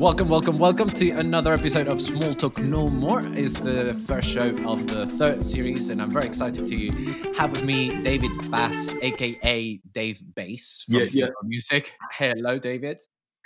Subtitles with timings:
[0.00, 3.22] Welcome, welcome, welcome to another episode of Small Talk No More.
[3.22, 6.90] It's the first show of the third series, and I'm very excited to
[7.38, 11.26] have with me David Bass, aka Dave Bass from Yeah, yeah.
[11.44, 11.96] Music.
[12.12, 13.00] Hello, David.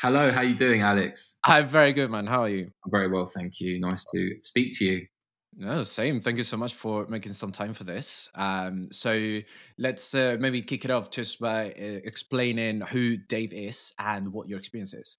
[0.04, 1.38] Hello, how are you doing, Alex?
[1.44, 2.26] I'm very good, man.
[2.26, 2.70] How are you?
[2.84, 3.80] I'm very well, thank you.
[3.80, 5.06] Nice to speak to you.
[5.56, 6.20] No, same.
[6.20, 8.28] Thank you so much for making some time for this.
[8.34, 9.38] Um, so
[9.78, 14.46] let's uh, maybe kick it off just by uh, explaining who Dave is and what
[14.46, 15.16] your experience is.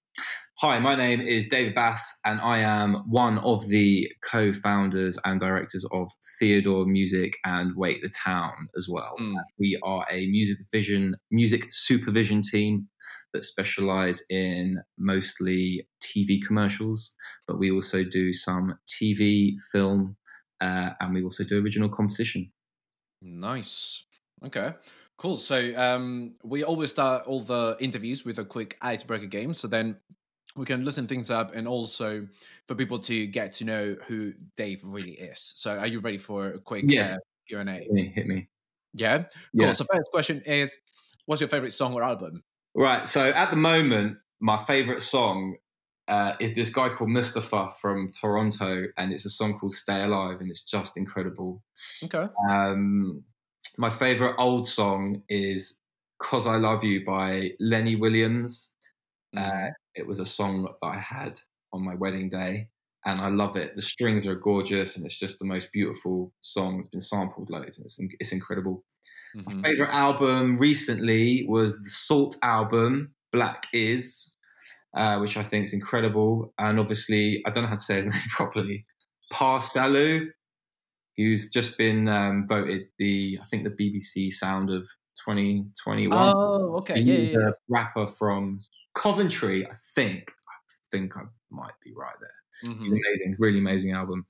[0.59, 5.83] Hi, my name is David Bass, and I am one of the co-founders and directors
[5.91, 6.07] of
[6.39, 9.15] Theodore Music and Wake the Town as well.
[9.19, 9.33] Mm.
[9.57, 12.87] We are a music vision, music supervision team
[13.35, 17.13] that specialize in mostly TV commercials,
[17.47, 20.15] but we also do some TV, film,
[20.61, 22.51] uh, and we also do original composition.
[23.21, 24.03] Nice.
[24.45, 24.73] Okay.
[25.17, 25.37] Cool.
[25.37, 29.53] So um, we always start all the interviews with a quick icebreaker game.
[29.53, 29.97] So then
[30.55, 32.27] we can listen things up and also
[32.67, 35.53] for people to get to know who Dave really is.
[35.55, 37.15] So are you ready for a quick Yes.
[37.15, 37.63] uh, Q&A?
[37.65, 38.11] Hit me.
[38.15, 38.49] Hit me.
[38.93, 39.19] Yeah?
[39.19, 39.27] Cool.
[39.53, 39.71] Yeah.
[39.73, 40.77] So first question is,
[41.25, 42.43] what's your favorite song or album?
[42.75, 43.07] Right.
[43.07, 45.57] So at the moment, my favorite song
[46.07, 50.39] uh, is this guy called Mustafa from Toronto, and it's a song called "Stay Alive,"
[50.41, 51.63] and it's just incredible.
[52.03, 52.27] Okay.
[52.49, 53.23] Um,
[53.77, 55.79] my favorite old song is
[56.19, 58.73] "Cause I Love You" by Lenny Williams.
[59.33, 59.51] Mhm.
[59.51, 61.39] Uh, it was a song that I had
[61.73, 62.69] on my wedding day,
[63.05, 63.75] and I love it.
[63.75, 66.79] The strings are gorgeous, and it's just the most beautiful song.
[66.79, 68.85] It's been sampled loads, and it's, it's incredible
[69.35, 69.65] Mhm.
[69.65, 74.33] favorite album recently was the Sault album, Black Is,
[74.95, 76.53] uh, which I think is incredible.
[76.59, 78.85] And obviously, I don't know how to say his name properly.
[79.31, 80.27] Pa Salieu,
[81.17, 84.83] who's just been um, voted the, I think, the BBC Sound of
[85.25, 86.33] 2021.
[86.35, 87.01] Oh, okay.
[87.01, 87.51] He's Yeah, yeah, yeah.
[87.69, 88.59] rapper from
[88.95, 90.31] Coventry, I think.
[90.31, 90.55] I
[90.91, 92.29] think I might be right there.
[92.79, 92.97] He's Mhm.
[93.05, 94.25] amazing, really amazing album.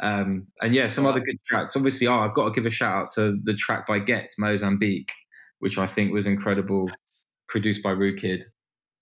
[0.00, 1.74] Um, and yeah, some other good tracks.
[1.76, 5.12] Obviously, oh, I've got to give a shout out to the track by Ghetts Mozambique,
[5.60, 6.90] which I think was incredible,
[7.48, 8.44] produced by Rude Kid,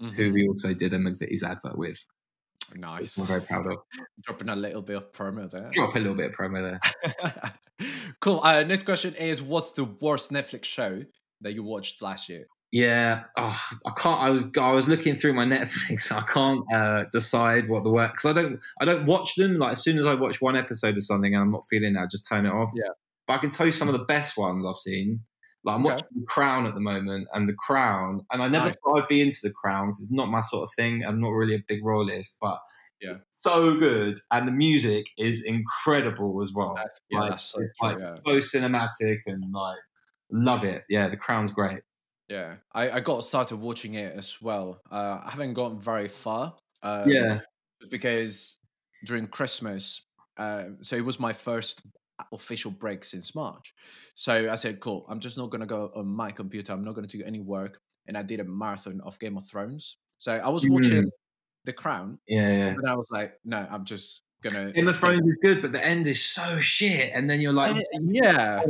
[0.01, 0.33] who Mhm.
[0.35, 1.99] we also did a McVitie's advert with.
[2.75, 3.19] Nice.
[3.19, 3.79] I'm very proud of.
[4.23, 5.69] Dropping a little bit of promo there.
[5.73, 7.53] Drop a little bit of promo there.
[8.21, 8.41] cool.
[8.43, 11.03] Uh, next question is what's the worst Netflix show
[11.41, 12.47] that you watched last year?
[12.73, 14.21] Yeah, oh, I can't.
[14.21, 16.11] I was I was looking through my Netflix.
[16.13, 19.59] I can't uh, decide what the work because I don't I don't watch them.
[19.59, 22.01] Like as soon as I watch one episode of something and I'm not feeling it,
[22.01, 22.73] I just turn it off.
[22.75, 22.91] Yeah.
[23.29, 25.21] But I can tell you some of the best ones I've seen.
[25.63, 25.95] Like I'm Okay.
[25.95, 28.77] watching The Crown at the moment, and The Crown, and I never Nice.
[28.85, 31.05] thought I'd be into The Crown 'cause it's not my sort of thing.
[31.07, 32.59] I'm not really a big royalist, but
[33.01, 33.19] Yeah.
[33.35, 36.75] so good, and the music is incredible as well.
[36.77, 38.17] That's, yeah, like, that's so it's true, like yeah.
[38.27, 39.79] so cinematic and like
[40.31, 40.85] love it.
[40.91, 41.81] Yeah, The Crown's great.
[42.29, 44.81] Yeah, I, I got started watching it as well.
[44.91, 46.55] Uh, I haven't gone very far.
[46.83, 47.41] Um, yeah,
[47.91, 48.57] because
[49.07, 50.03] during Christmas,
[50.39, 51.83] uh, so it was my first
[52.33, 53.75] official break since March.
[54.15, 56.73] So I said, cool, I'm just not going to go on my computer.
[56.73, 57.79] I'm not going to do any work.
[58.07, 59.97] And I did a marathon of Game of Thrones.
[60.19, 61.11] So I was watching
[61.65, 62.67] The Crown, yeah, yeah.
[62.69, 64.73] and I was like, no, I'm just going to.
[64.73, 67.77] Game of Thrones is good, but the end is so shit, and then you're like,
[68.01, 68.63] yeah.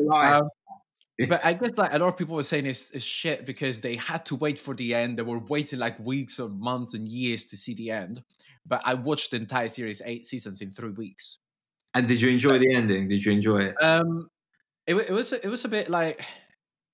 [1.29, 3.97] But I guess like a lot of people were saying it's, it's shit because they
[3.97, 5.19] had to wait for the end.
[5.19, 8.23] They were waiting like weeks or months and years to see the end.
[8.67, 11.39] But I watched the entire series, eight seasons in three weeks.
[11.95, 13.09] and did you enjoy the ending?
[13.09, 13.75] Did you enjoy it?
[13.83, 14.29] Um,
[14.87, 16.25] it, it was it was a bit like,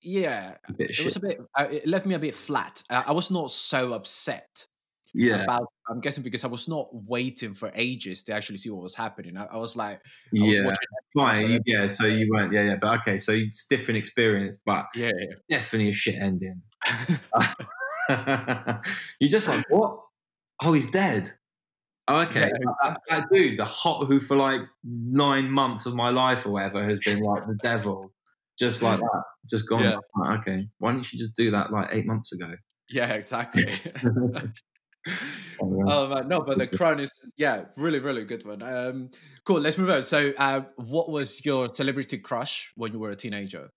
[0.01, 1.39] yeah, A bit it was a bit.
[1.57, 2.83] Uh, it left me a bit flat.
[2.89, 4.65] Uh, I was not so upset
[5.13, 5.67] Yeah, about.
[5.91, 9.37] I'm guessing because I was not waiting for ages to actually see what was happening.
[9.37, 9.99] I, I was like, I
[10.31, 10.77] yeah, watching
[11.13, 11.61] fine.
[11.65, 12.53] Yeah, so you weren't.
[12.53, 15.11] Yeah, yeah, but okay, so it's different experience, but yeah,
[15.49, 16.61] definitely a shit ending.
[19.19, 19.99] you're just like, what?
[20.63, 21.31] Oh, he's dead.
[22.07, 22.51] Oh, okay.
[22.51, 26.51] Yeah, That, that dude, the hot who for like nine months of my life or
[26.51, 28.11] whatever has been like the devil,
[28.57, 29.83] just like that, just gone.
[29.83, 29.97] Yeah.
[30.15, 32.53] Like, okay, why didn't you just do that like eight months ago?
[32.91, 33.73] yeah, exactly.
[35.61, 38.61] Oh, man, no, but the crown is yeah, really, really good one.
[38.61, 39.09] Um,
[39.45, 39.59] cool.
[39.59, 40.03] Let's move on.
[40.03, 43.69] So, uh, what was your celebrity crush when you were a teenager?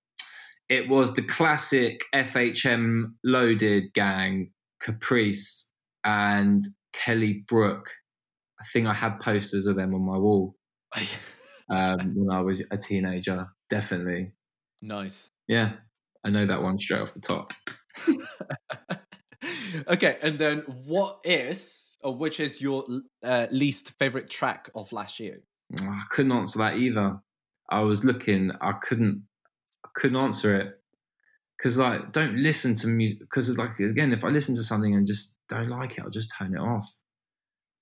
[0.68, 4.50] It was the classic FHM loaded gang,
[4.80, 5.70] Caprice
[6.04, 7.90] and Kelly Brook.
[8.60, 10.54] I think I had posters of them on my wall
[11.70, 13.46] um, when I was a teenager.
[13.68, 14.32] Definitely.
[14.80, 15.28] nice.
[15.48, 15.72] Yeah,
[16.24, 17.52] I know that one straight off the top.
[19.88, 22.84] okay, and then what is or which is your
[23.22, 25.40] uh, least favorite track of last year?
[25.80, 27.18] I couldn't answer that either.
[27.70, 29.22] I was looking, I couldn't,
[29.84, 30.80] I couldn't answer it
[31.56, 35.06] because like don't listen to music because like again, if I listen to something and
[35.06, 36.86] just don't like it, I'll just turn it off.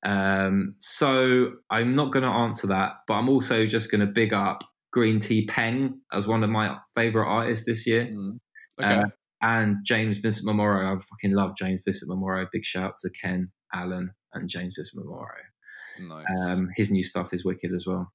[0.05, 4.33] Um, so I'm not going to answer that, but I'm also just going to big
[4.33, 8.07] up Green Tea Peng as one of my favorite artists this year.
[8.07, 8.39] Mm.
[8.81, 8.95] Okay.
[8.95, 9.05] Uh,
[9.43, 10.87] and James Vincent McMorrow.
[10.87, 12.47] I fucking love James Vincent McMorrow.
[12.53, 16.09] Big shout out to Ken, Alan, and James Vincent McMorrow.
[16.09, 16.27] nice.
[16.41, 18.13] Um, his new stuff is wicked as well.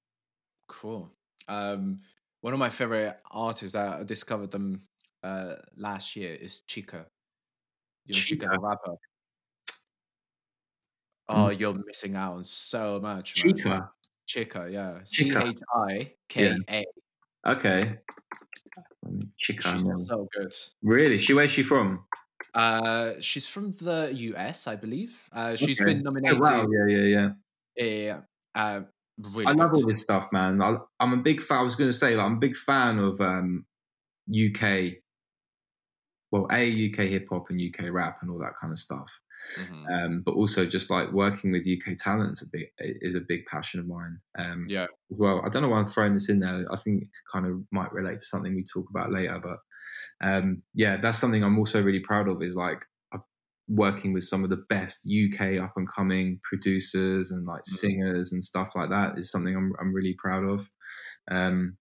[0.68, 1.12] Cool.
[1.48, 2.00] Um,
[2.42, 4.82] one of my favorite artists that I discovered them
[5.24, 7.06] uh, last year is Chika.
[8.06, 8.62] You know Chika, Chika?
[8.62, 8.96] rapper.
[11.30, 13.54] Oh, you're missing out on so much, man.
[13.54, 13.90] Chika.
[14.30, 15.00] Chika, yeah.
[15.04, 15.34] C.
[15.36, 16.86] H I K A.
[17.46, 17.98] Okay.
[19.38, 20.54] She's so good.
[20.82, 21.18] Really?
[21.20, 22.06] She where's she from?
[22.54, 25.30] Uh, she's from the US, I believe.
[25.32, 25.86] Uh, she's Okay.
[25.86, 26.40] been Oh, nominated.
[26.40, 26.68] wow.
[26.70, 27.30] Yeah, yeah, yeah.
[27.76, 28.22] Yeah,
[28.56, 28.82] uh,
[29.18, 29.84] really I love good.
[29.84, 30.62] all this stuff, man.
[30.62, 31.60] I, I'm a big fan.
[31.60, 33.66] I was going to say, like, I'm a big fan of um,
[34.28, 35.02] UK,
[36.32, 39.12] well, a UK hip hop and UK rap and all that kind of stuff.
[39.56, 39.92] Mhm.
[39.92, 43.80] Um, but also just like working with UK talent a big is a big passion
[43.80, 44.20] of mine.
[44.38, 44.88] Um, Yeah.
[45.10, 45.42] well.
[45.46, 46.66] I don't know why I'm throwing this in there.
[46.72, 49.40] I think it kind of might relate to something we talk about later.
[49.42, 49.60] But
[50.22, 52.42] um, yeah, that's something I'm also really proud of.
[52.42, 53.22] Is like I've
[53.68, 57.80] working with some of the best UK up and coming producers and like Mhm.
[57.82, 60.70] singers and stuff like that is something I'm I'm really proud of.
[61.32, 61.78] Um,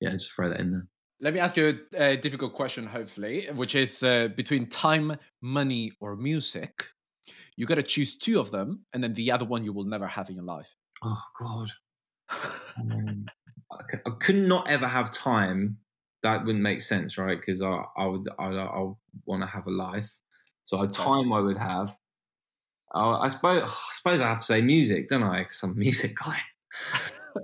[0.00, 0.88] yeah, just throw that in there.
[1.20, 5.92] Let me ask you a, a difficult question, hopefully, which is uh, between time, money,
[6.00, 6.86] or music.
[7.56, 10.06] You got to choose two of them, and then the other one you will never
[10.06, 10.74] have in your life.
[11.02, 11.72] Oh God.
[12.80, 13.26] Um,
[13.72, 15.78] I, could not ever have time.
[16.22, 17.36] That wouldn't make sense, right?
[17.36, 18.92] Because I, I would, I, I
[19.26, 20.12] want to have a life.
[20.62, 21.96] So time I would have.
[22.94, 25.38] I, I suppose, I suppose I have to say music, don't I?
[25.40, 26.38] Because I'm a music guy.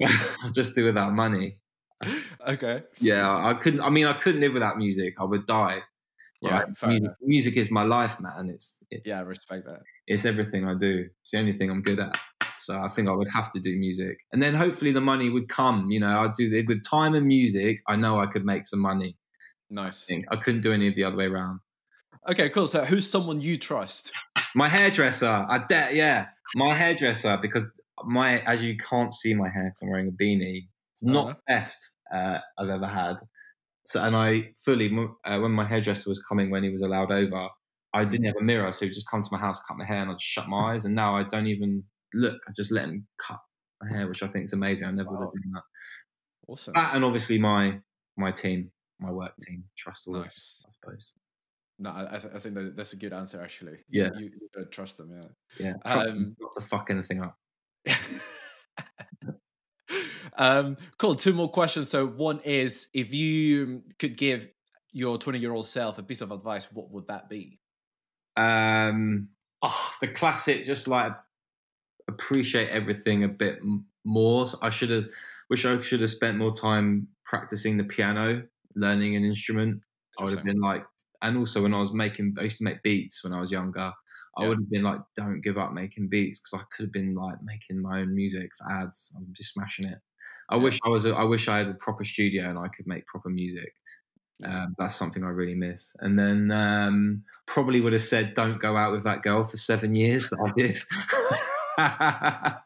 [0.42, 1.58] I'll just do without money.
[2.48, 2.82] okay.
[3.00, 3.80] Yeah, I I couldn't.
[3.80, 5.14] I mean, I couldn't live without music.
[5.20, 5.80] I would die.
[6.40, 6.76] Yeah, Right?
[6.76, 8.50] fair music, music is my life, man.
[8.50, 9.80] It's, it's Yeah, I respect that.
[10.06, 11.08] it's everything I do.
[11.22, 12.18] It's the only thing I'm good at.
[12.58, 15.48] So I think I would have to do music, and then hopefully the money would
[15.48, 15.90] come.
[15.90, 17.80] You know, I'd do it with time and music.
[17.88, 19.16] I know I could make some money.
[19.70, 20.04] I Nice.
[20.04, 21.60] think I couldn't do any of the other way around.
[22.30, 22.66] Okay, cool.
[22.66, 24.12] So, who's someone you trust?
[24.54, 27.64] My hairdresser, I de- yeah, my hairdresser because
[28.04, 30.68] my as you can't see my hair because I'm wearing a beanie.
[30.92, 31.34] It's not Uh-huh.
[31.48, 31.76] best
[32.12, 33.16] uh, I've ever had.
[33.84, 34.90] So and I fully
[35.24, 37.48] uh, when my hairdresser was coming when he was allowed over,
[37.92, 40.02] I didn't have a mirror, so he'd just come to my house, cut my hair,
[40.02, 40.84] and I'd shut my eyes.
[40.84, 41.84] And now I don't even
[42.14, 42.40] look.
[42.48, 43.38] I just let him cut
[43.82, 44.88] my hair, which I think is amazing.
[44.88, 45.62] I never would have done that.
[46.48, 46.72] Awesome.
[46.74, 47.78] That and obviously my
[48.16, 48.70] my team,
[49.00, 51.12] my work team, trust all of them, I suppose.
[51.78, 53.78] No, I, th- I think that that's a good answer, actually.
[53.88, 54.10] Yeah.
[54.16, 55.72] You, you trust them, yeah.
[55.84, 57.36] Yeah, Um, not to fuck anything up.
[60.36, 61.14] um, cool.
[61.14, 61.88] Two more questions.
[61.88, 64.48] So, one is if you could give
[64.92, 67.58] your 20 year old self a piece of advice, what would that be?
[68.36, 69.28] Um,
[69.62, 71.12] oh, the classic, just like
[72.08, 73.58] appreciate everything a bit
[74.04, 74.46] more.
[74.62, 75.04] I should have,
[75.50, 78.42] wish I should have spent more time practicing the piano,
[78.74, 79.80] learning an instrument.
[80.18, 80.84] I would have been like,
[81.22, 83.92] and also when I was making, I used to make beats when I was younger.
[84.38, 84.48] I Yeah.
[84.48, 87.36] would have been like, don't give up making beats because I could have been like
[87.42, 89.12] making my own music for ads.
[89.16, 89.98] I'm just smashing it.
[90.50, 90.62] I Yeah.
[90.62, 91.04] wish I was.
[91.06, 93.72] A, I wish I had a proper studio and I could make proper music.
[94.44, 95.94] Um, that's something I really miss.
[96.00, 99.94] And then um, probably would have said, "Don't go out with that girl for seven
[99.94, 100.74] years." That I did.
[101.78, 102.62] that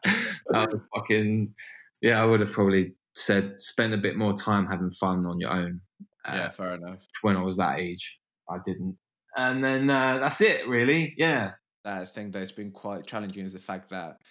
[0.71, 1.53] was fucking
[2.01, 2.21] yeah.
[2.21, 5.81] I would have probably said, "Spend a bit more time having fun on your own."
[6.27, 6.99] Uh, yeah, fair enough.
[7.21, 8.17] When I was that age,
[8.49, 8.97] I didn't.
[9.37, 11.13] And then uh, that's it, really.
[11.17, 11.53] Yeah.
[11.85, 14.21] I think that's been quite challenging is the fact that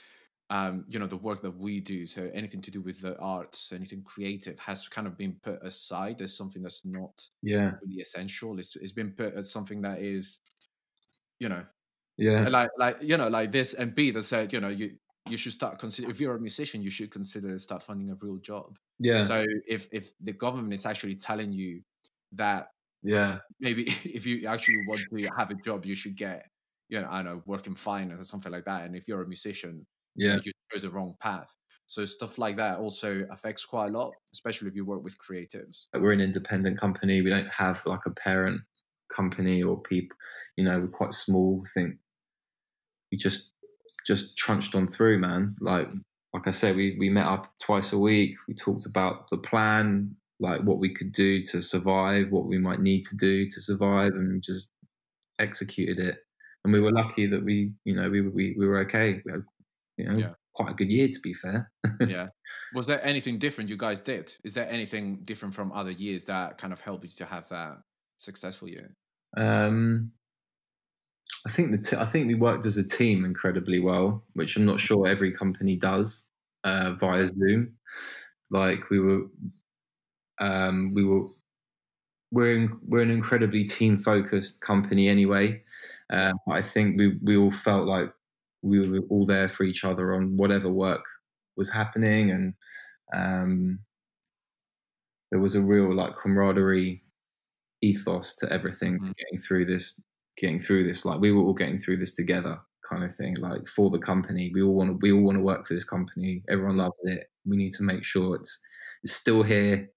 [0.50, 3.72] um, you know the work that we do, so anything to do with the arts,
[3.72, 7.78] anything creative, has kind of been put aside as something that's not Yeah.
[7.82, 8.58] really essential.
[8.58, 10.40] It's, it's been put as something that is,
[11.38, 11.64] you know,
[12.16, 12.48] Yeah.
[12.48, 15.52] like like you know like this And MP that said you know you you should
[15.52, 18.78] start consider if you're a musician you should consider start finding a real job.
[18.98, 19.28] Yeah.
[19.28, 21.82] So if if the government is actually telling you
[22.32, 22.68] that
[23.02, 23.40] Yeah.
[23.60, 26.46] maybe if you actually want to have a job you should get
[26.88, 29.23] you know I don't know work in finance or something like that, and if you're
[29.23, 29.87] a musician
[30.23, 30.40] you, know, Yeah.
[30.45, 31.54] you chose the wrong path.
[31.87, 35.87] So stuff like that also affects quite a lot, especially if you work with creatives.
[35.95, 37.21] we're an independent company.
[37.23, 38.62] We don't have like a parent
[39.14, 40.16] company or people.
[40.57, 41.62] You know, we're quite small.
[41.66, 41.97] I think
[43.11, 43.50] we just
[44.07, 45.57] just trunched on through, man.
[45.61, 45.88] Like
[46.35, 48.37] like I said, we we met up twice a week.
[48.47, 52.80] We talked about the plan, like what we could do to survive, what we might
[52.80, 54.71] need to do to survive, and just
[55.38, 56.18] executed it.
[56.64, 59.22] And we were lucky that we, you know, we we, we were okay.
[59.24, 59.42] We had,
[59.96, 60.34] you know, Yeah.
[60.54, 61.70] quite a good year, to be fair.
[62.06, 62.28] yeah.
[62.74, 64.34] Was there anything different you guys did?
[64.44, 67.78] Is there anything different from other years that kind of helped you to have that
[68.18, 68.94] successful year?
[69.36, 70.12] Um,
[71.46, 74.64] I think the t- I think we worked as a team incredibly well, which I'm
[74.66, 76.24] not sure every company does
[76.64, 77.76] uh, via Zoom.
[78.50, 79.22] Like we were,
[80.40, 81.26] um, we were,
[82.32, 85.62] we're in, we're an incredibly team focused company anyway.
[86.10, 88.12] Um, I think we we all felt like
[88.62, 91.04] we were all there for each other on whatever work
[91.56, 92.54] was happening, and
[93.12, 93.80] um,
[95.30, 97.02] there was a real like camaraderie
[97.82, 99.12] ethos to everything mm-hmm.
[99.18, 100.00] getting through this
[100.36, 101.04] getting through this.
[101.04, 104.50] Like we were all getting through this together kind of thing like for the company.
[104.54, 106.42] We all want to we all want to work for this company.
[106.48, 107.26] Everyone loves it.
[107.44, 108.58] We need to make sure it's
[109.02, 109.88] it's still here.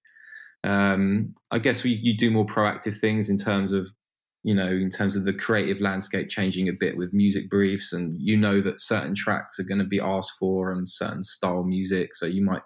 [0.64, 3.90] Um i guess we you do more proactive things in terms of
[4.44, 8.14] you know in terms of the creative landscape changing a bit with music briefs and
[8.18, 12.14] you know that certain tracks are going to be asked for and certain style music
[12.14, 12.62] so you might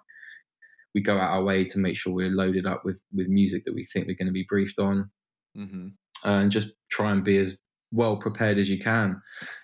[0.95, 3.75] we go out our way to make sure we're loaded up with with music that
[3.75, 5.11] we think we're going to be briefed on
[5.57, 5.89] mm-hmm.
[6.25, 7.59] uh, and just try and be as
[7.93, 9.21] well prepared as you can.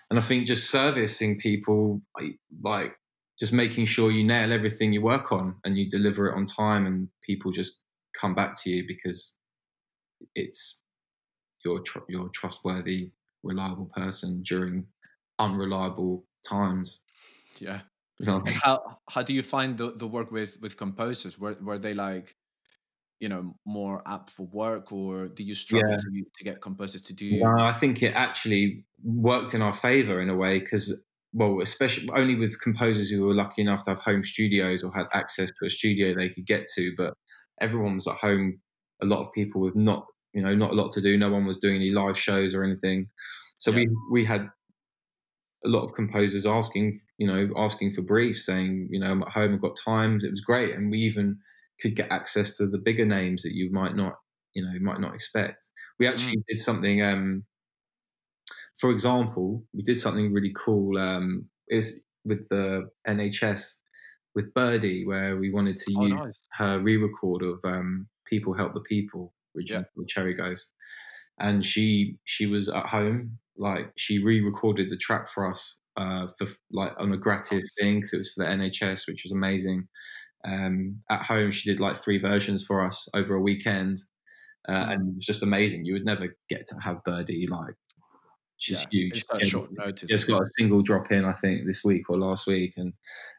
[0.09, 2.01] And I think just servicing people,
[2.63, 2.93] like
[3.39, 6.85] just making sure you nail everything you work on and you deliver it on time,
[6.85, 7.79] and people just
[8.19, 9.33] come back to you because
[10.35, 10.79] it's
[11.65, 13.11] you're tr- you're trustworthy,
[13.43, 14.85] reliable person during
[15.39, 17.01] unreliable times.
[17.59, 17.81] Yeah.
[18.19, 18.43] You know?
[18.45, 21.37] How how do you find the, the work with with composers?
[21.39, 22.35] Were were they like
[23.19, 25.95] you know more apt for work or do you struggle yeah.
[25.95, 30.21] to, to get composers to do no, i think it actually worked in our favor
[30.21, 30.93] in a way because
[31.31, 35.05] well especially only with composers who were lucky enough to have home studios or had
[35.13, 37.13] access to a studio they could get to but
[37.61, 38.59] everyone was at home
[39.01, 41.45] a lot of people with not you know not a lot to do no one
[41.45, 43.07] was doing any live shows or anything
[43.57, 43.77] so yeah.
[43.77, 44.49] we we had
[45.65, 49.29] a lot of composers asking you know asking for briefs saying you know i'm at
[49.29, 51.37] home i've got time it was great and we even
[51.79, 54.15] could get access to the bigger names that you might not
[54.53, 56.43] you know might not expect we actually mm.
[56.47, 57.43] did something um,
[58.77, 61.45] for example we did something really cool um,
[62.25, 63.63] with the nhs
[64.35, 66.39] with Birdy where we wanted to oh, use nice.
[66.53, 69.83] her re-record of um, people help the people with yeah.
[70.07, 70.71] cherry ghost
[71.39, 76.47] and she she was at home like she re-recorded the track for us uh, for
[76.71, 79.87] like on a gratis thing because it was for the nhs which was amazing
[80.45, 83.99] um, at home, she did like three versions for us over a weekend,
[84.67, 84.91] uh, mm.
[84.93, 85.85] and it was just amazing.
[85.85, 87.75] You would never get to have Birdy like
[88.57, 89.25] she's yeah, huge.
[89.35, 90.09] It's short notice.
[90.09, 92.93] Just got a single drop in, I think, this week or last week, and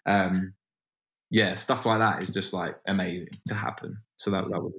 [0.06, 0.54] um,
[1.30, 3.98] yeah, stuff like that is just like amazing to happen.
[4.16, 4.74] So that that was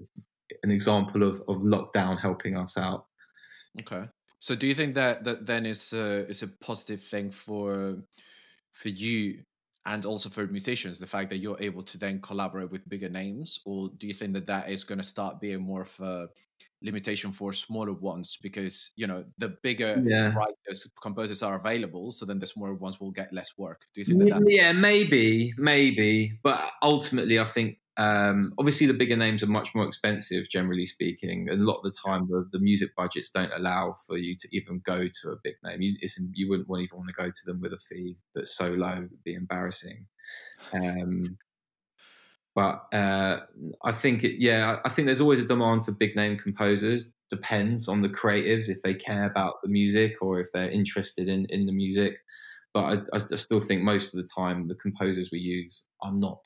[0.64, 3.06] an example of of lockdown helping us out.
[3.80, 4.06] Okay.
[4.40, 7.98] So do you think that that then is a, is a positive thing for
[8.72, 9.44] for you
[9.86, 13.60] and also for musicians the fact that you're able to then collaborate with bigger names
[13.66, 16.28] or do you think that that is going to start being more of a
[16.82, 20.34] limitation for smaller ones because you know the bigger yeah.
[20.36, 24.06] writers composers are available so then the smaller ones will get less work do you
[24.06, 29.42] think that that's yeah maybe maybe but ultimately i think um, obviously, the bigger names
[29.42, 31.48] are much more expensive, generally speaking.
[31.50, 34.48] And a lot of the time, the, the music budgets don't allow for you to
[34.52, 35.82] even go to a big name.
[35.82, 35.96] You,
[36.34, 38.98] you wouldn't want, even want to go to them with a fee that's so low,
[38.98, 40.06] it'd be embarrassing.
[40.74, 41.38] Um,
[42.54, 43.42] but uh,
[43.84, 47.06] I think, it, yeah, I think there's always a demand for big name composers.
[47.30, 51.46] Depends on the creatives if they care about the music or if they're interested in,
[51.50, 52.18] in the music.
[52.74, 56.46] But I, I still think most of the time, the composers we use are not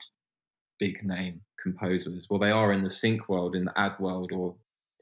[0.80, 2.26] big name composers.
[2.28, 4.56] Well, they are in the sync world, in the ad world, or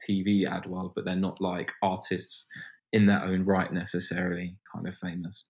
[0.07, 2.45] TV ad world, but they're not like artists
[2.93, 5.45] in their own right necessarily kind of famous.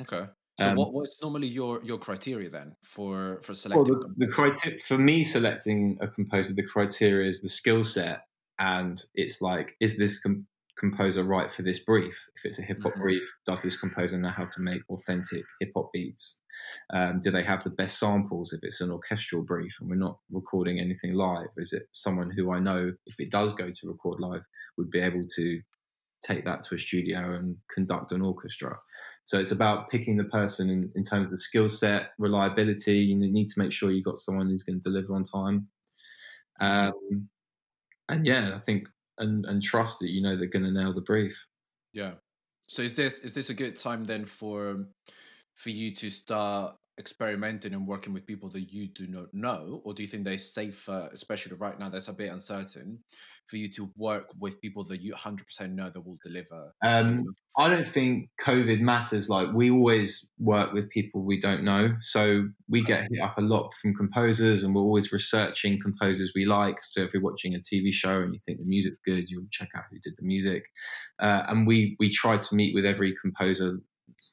[0.00, 0.26] Okay.
[0.60, 3.94] So um, what, what's normally your your criteria then for for selecting?
[3.94, 8.26] Well, the, the criteria for me selecting a composer, the criteria is the skill set,
[8.58, 10.46] and it's like, is this com-
[10.78, 12.18] composer write for this brief?
[12.36, 13.02] If it's a hip hop mm-hmm.
[13.02, 16.38] brief, does this composer know how to make authentic hip hop beats?
[16.92, 20.18] Um, do they have the best samples if it's an orchestral brief and we're not
[20.30, 21.48] recording anything live?
[21.56, 24.42] Is it someone who I know, if it does go to record live,
[24.76, 25.60] would be able to
[26.24, 28.76] take that to a studio and conduct an orchestra?
[29.24, 32.98] So it's about picking the person in, in terms of the skill set, reliability.
[32.98, 35.68] You need to make sure you've got someone who's going to deliver on time.
[36.60, 37.28] Um,
[38.08, 38.88] and yeah, I think
[39.22, 41.34] and and trust that you know they're going to nail the brief.
[41.92, 42.12] Yeah.
[42.68, 44.86] So is this is this a good time then for
[45.54, 49.94] for you to start experimenting and working with people that you do not know, or
[49.94, 52.98] do you think they're safer, especially right now that's a bit uncertain,
[53.46, 56.72] for you to work with people that you 100% know that will deliver?
[56.84, 57.24] Um,
[57.58, 59.28] I don't think COVID matters.
[59.28, 63.42] Like we always work with people we don't know, so we get hit up a
[63.42, 66.76] lot from composers, and we're always researching composers we like.
[66.82, 69.70] So if you're watching a TV show and you think the music's good, you'll check
[69.74, 70.64] out who did the music,
[71.20, 73.78] uh, and we we try to meet with every composer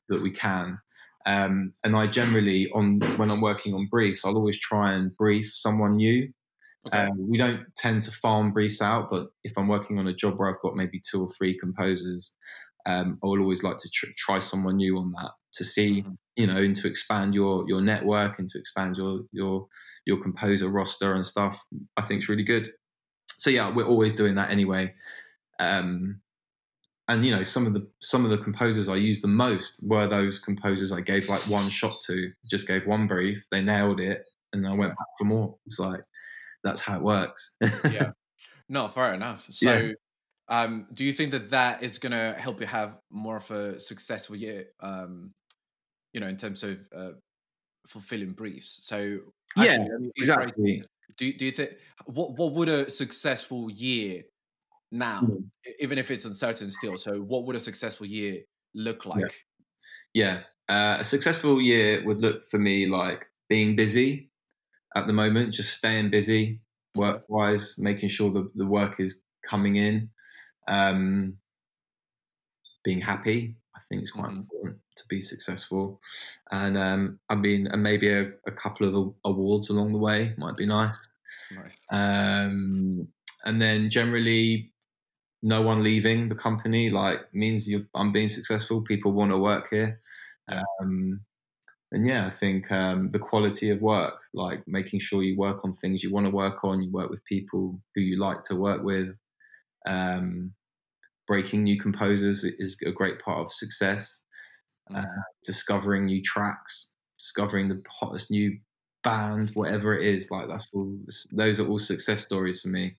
[0.10, 0.78] that we can.
[1.26, 5.52] Um, and I generally, on when I'm working on briefs, I'll always try and brief
[5.54, 6.32] someone new.
[6.88, 6.98] Okay.
[6.98, 10.40] Um, we don't tend to farm briefs out, but if I'm working on a job
[10.40, 12.32] where I've got maybe two or three composers,
[12.86, 16.14] um, I will always like to tr- try someone new on that to see, mm-hmm.
[16.38, 19.68] you know, and to expand your your network and to expand your your
[20.06, 21.62] your composer roster and stuff.
[21.98, 22.72] I think it's really good.
[23.38, 24.94] So yeah, we're always doing that anyway.
[25.60, 26.22] Um,
[27.10, 30.08] and you know some of the some of the composers I used the most were
[30.08, 34.24] those composers I gave like one shot to, just gave one brief, they nailed it,
[34.54, 35.56] and I went back for more.
[35.66, 36.02] It's like
[36.64, 37.56] that's how it works.
[37.92, 38.12] yeah,
[38.70, 39.48] no, fair enough.
[39.50, 39.94] So, yeah.
[40.48, 43.80] um, do you think that that is going to help you have more of a
[43.80, 44.68] successful year?
[44.80, 45.34] Um,
[46.14, 47.12] you know, in terms of uh,
[47.88, 48.80] fulfilling briefs.
[48.84, 49.20] So,
[49.58, 50.84] actually, yeah, exactly.
[51.18, 51.72] Do do you think
[52.06, 54.26] what what would a successful year
[54.92, 55.44] now, mm.
[55.80, 56.98] even if it's uncertain still.
[56.98, 58.42] So, what would a successful year
[58.74, 59.46] look like?
[60.14, 60.74] Yeah, yeah.
[60.74, 64.30] Uh, a successful year would look for me like being busy
[64.96, 66.62] at the moment, just staying busy
[66.96, 70.10] work wise, making sure that the work is coming in,
[70.68, 71.36] um,
[72.84, 73.56] being happy.
[73.76, 74.40] I think is quite mm-hmm.
[74.40, 76.00] important to be successful,
[76.52, 80.58] and um, I mean, and maybe a, a, couple of awards along the way might
[80.58, 80.98] be nice.
[81.52, 81.78] Nice.
[81.92, 83.08] Um,
[83.46, 84.72] and then generally
[85.42, 88.82] no one leaving the company like means I'm being successful.
[88.82, 90.02] People want to work here.
[90.50, 91.22] Um,
[91.92, 95.74] and yeah, I think um, the quality of work, like making sure you work on
[95.74, 98.84] things you want to work on, you work with people who you like to work
[98.84, 99.16] with.
[99.88, 100.54] Um,
[101.28, 104.22] breaking new composers is a great part of success.
[104.94, 105.04] Uh,
[105.46, 108.60] discovering new tracks, discovering the hottest new
[109.04, 110.98] band, whatever it is, like that's all.
[111.32, 112.98] Those are all success stories for me.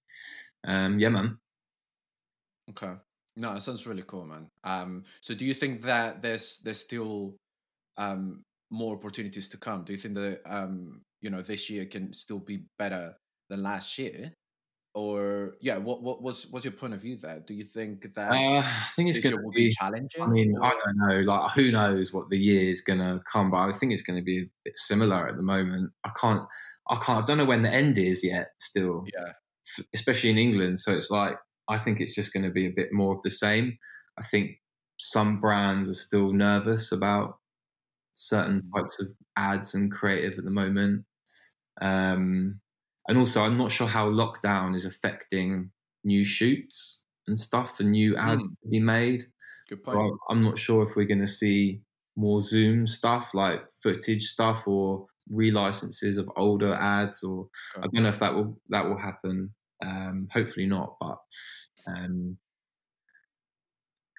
[0.64, 1.39] Um, yeah, man.
[2.70, 2.92] Okay.
[3.36, 4.48] No, it sounds really cool, man.
[4.64, 7.36] Um, so do you think that there's there's still
[7.96, 9.84] um, more opportunities to come?
[9.84, 13.14] Do you think that um, you know this year can still be better
[13.48, 14.32] than last year?
[14.92, 17.40] Or yeah, what what was what's your point of view there?
[17.46, 20.20] Do you think that uh, I think it's going to be, be, challenging?
[20.20, 20.64] I mean, or?
[20.64, 21.32] I don't know.
[21.32, 23.52] Like, who knows what the year is going to come?
[23.52, 25.92] But I think it's going to be a bit similar at the moment.
[26.04, 26.42] I can't,
[26.88, 27.22] I can't.
[27.22, 28.48] I don't know when the end is yet.
[28.58, 29.32] Still, yeah.
[29.94, 31.36] Especially in England, so it's like
[31.70, 33.78] I think it's just going to be a bit more of the same.
[34.18, 34.60] I think
[34.98, 37.38] some brands are still nervous about
[38.12, 38.82] certain mm.
[38.82, 41.04] types of ads and creative at the moment.
[41.80, 42.60] Um,
[43.08, 45.70] and also, I'm not sure how lockdown is affecting
[46.04, 48.48] new shoots and stuff and new ads mm.
[48.62, 49.24] to be made.
[49.68, 50.12] Good point.
[50.28, 51.80] I'm not sure if we're going to see
[52.16, 57.84] more Zoom stuff like footage stuff or relicenses of older ads or okay.
[57.84, 59.54] I don't know if that will that will happen.
[59.82, 61.18] Um, hopefully not, but
[61.86, 62.36] um,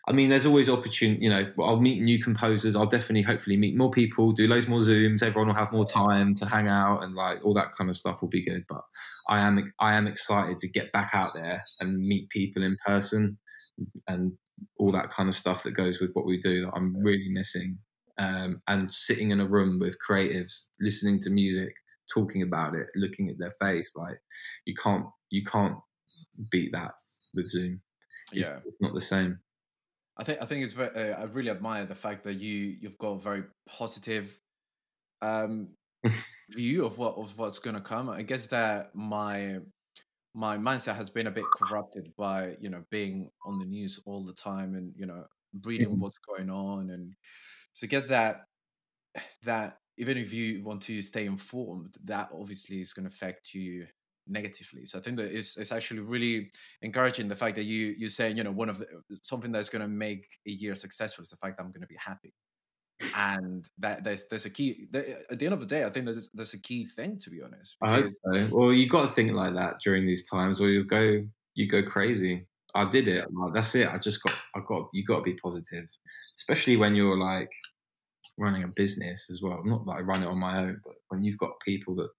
[0.08, 1.24] I mean, there's always opportunity.
[1.24, 2.76] You know, I'll meet new composers.
[2.76, 4.32] I'll definitely, hopefully, meet more people.
[4.32, 5.21] Do loads more zooms.
[5.21, 8.21] Everyone will have more time to hang out and like all that kind of stuff
[8.21, 8.65] will be good.
[8.67, 8.82] But
[9.30, 13.38] I am, I am excited to get back out there and meet people in person
[14.08, 14.34] and
[14.78, 16.65] all that kind of stuff that goes with what we do.
[16.65, 17.78] That I'm really missing.
[18.17, 21.74] Um, and sitting in a room with creatives, listening to music,
[22.12, 24.19] talking about it, looking at their face, like
[24.65, 25.77] you can't, you can't
[26.51, 26.93] beat that
[27.33, 27.81] with Zoom.
[28.31, 29.39] It's, yeah, it's not the same.
[30.17, 30.95] I think I think it's very.
[30.95, 34.39] Uh, I really admire the fact that you you've got a very positive
[35.21, 35.69] um,
[36.51, 38.09] view of what of what's going to come.
[38.09, 39.59] I guess that my
[40.33, 44.23] my mindset has been a bit corrupted by you know being on the news all
[44.23, 45.25] the time and you know
[45.65, 45.99] reading mm-hmm.
[45.99, 47.13] what's going on and
[47.73, 48.45] so I guess that
[49.43, 53.85] that even if you want to stay informed, that obviously is going to affect you
[54.27, 54.86] negatively.
[54.86, 58.38] So I think that it's, it's actually really encouraging the fact that you you're saying
[58.38, 58.88] you know one of the,
[59.21, 61.88] something that's going to make a year successful is the fact that I'm going to
[61.88, 62.34] be happy,
[63.15, 64.88] and that there's there's a key.
[65.29, 67.41] At the end of the day, I think there's there's a key thing to be
[67.41, 67.75] honest.
[67.81, 68.47] I hope so.
[68.51, 71.23] Well, you got to think like that during these times, or you go
[71.55, 72.45] you go crazy.
[72.73, 73.25] I did it.
[73.34, 73.88] Like, that's it.
[73.88, 75.86] I just got I got you got to be positive,
[76.38, 77.51] especially when you're like
[78.38, 79.62] running a business as well.
[79.65, 82.10] Not that I run it on my own, but when you've got people that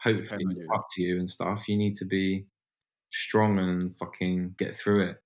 [0.00, 2.46] hopefully up to you and stuff, you need to be
[3.10, 5.22] strong and fucking get through it.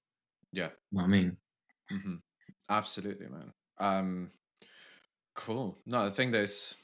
[0.52, 0.70] Yeah.
[0.90, 1.36] You know what I mean?
[1.92, 2.14] Mm-hmm.
[2.70, 3.52] Absolutely, man.
[3.78, 4.30] Um,
[5.34, 5.78] cool.
[5.86, 6.74] No, think there's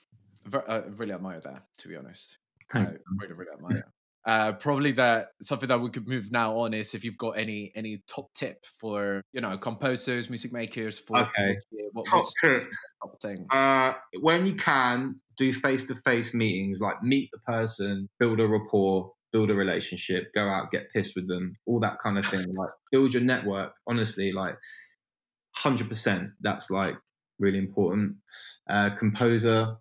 [0.46, 1.64] ver- I really admire that.
[1.78, 2.36] To be honest,
[2.72, 2.92] Thanks.
[2.92, 3.86] I really, really admire.
[4.26, 7.72] Uh, probably that something that we could move now on is if you've got any
[7.74, 11.56] any top tip for you know composers, music makers for Okay.
[11.70, 11.88] year.
[11.92, 12.76] What, Top tips.
[13.02, 13.46] top thing?
[13.50, 18.46] Uh, when you can, do face to face meetings, like meet the person, build a
[18.46, 22.54] rapport, build a relationship, go out, get pissed with them, all that kind of thing.
[22.54, 23.72] Like, build your network.
[23.86, 24.56] Honestly, like,
[25.56, 26.30] 100%.
[26.40, 26.96] That's like
[27.38, 28.16] really important.
[28.68, 29.76] Uh, composer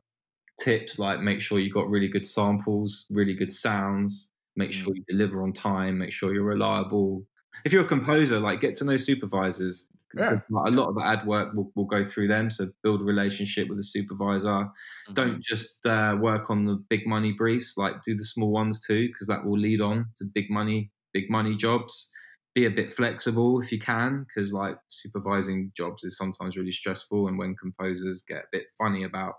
[0.62, 4.29] tips, like, make sure you got really good samples, really good sounds,
[4.60, 7.26] make sure you deliver on time, make sure you're reliable.
[7.66, 9.88] If you're a composer, like, get to know supervisors.
[10.18, 10.40] Yeah.
[10.66, 12.50] A lot of the ad work will, will go through them.
[12.50, 14.50] So build a relationship with the supervisor.
[14.50, 15.14] Mm-hmm.
[15.14, 17.76] Don't just uh, work on the big money briefs.
[17.78, 21.30] Like do the small ones too, because that will lead on to big money, big
[21.30, 22.10] money jobs.
[22.56, 27.28] Be a bit flexible if you can, because like supervising jobs is sometimes really stressful.
[27.28, 29.36] And when composers get a bit funny about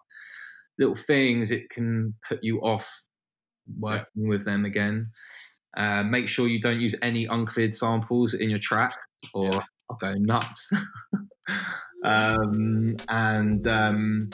[0.78, 2.88] little things, it can put you off
[3.78, 5.10] working with them again.
[5.76, 8.96] Uh, make sure you don't use any uncleared samples in your track,
[9.34, 9.60] or Yeah.
[9.90, 10.70] I'll go nuts.
[12.04, 14.30] um, and um,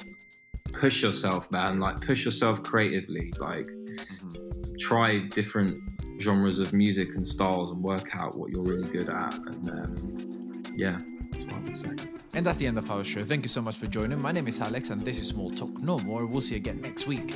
[0.72, 1.78] push yourself, man.
[1.78, 3.32] Like push yourself creatively.
[3.38, 4.78] Like Mhm.
[4.78, 5.78] try different
[6.20, 9.34] genres of music and styles and work out what you're really good at.
[9.34, 10.98] And um, yeah,
[11.30, 12.15] that's what I would say.
[12.36, 13.24] And that's the end of our show.
[13.24, 14.20] Thank you so much for joining.
[14.20, 16.26] My name is Alex, and this is Small Talk No More.
[16.26, 17.34] We'll see you again next week.